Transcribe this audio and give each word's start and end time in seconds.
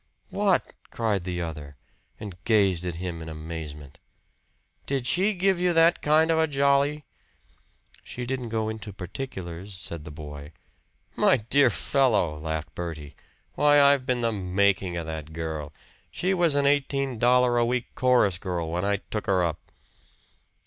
"WHAT!" 0.31 0.73
cried 0.89 1.25
the 1.25 1.43
other, 1.43 1.77
and 2.19 2.35
gazed 2.43 2.83
at 2.85 2.95
him 2.95 3.21
in 3.21 3.29
amazement. 3.29 3.99
"Did 4.87 5.05
she 5.05 5.35
give 5.35 5.59
you 5.59 5.73
that 5.73 6.01
kind 6.01 6.31
of 6.31 6.39
a 6.39 6.47
jolly?" 6.47 7.05
"She 8.03 8.25
didn't 8.25 8.49
go 8.49 8.67
into 8.67 8.91
particulars" 8.93 9.77
said 9.77 10.03
the 10.03 10.09
boy. 10.09 10.53
"My 11.15 11.37
dear 11.37 11.69
fellow!" 11.69 12.35
laughed 12.39 12.73
Bertie. 12.73 13.15
"Why, 13.53 13.79
I've 13.79 14.07
been 14.07 14.21
the 14.21 14.31
making 14.31 14.97
of 14.97 15.05
that 15.05 15.33
girl. 15.33 15.71
She 16.09 16.33
was 16.33 16.55
an 16.55 16.65
eighteen 16.65 17.19
dollar 17.19 17.59
a 17.59 17.63
week 17.63 17.93
chorus 17.93 18.39
girl 18.39 18.71
when 18.71 18.83
I 18.83 18.97
took 19.11 19.27
her 19.27 19.43
up." 19.43 19.59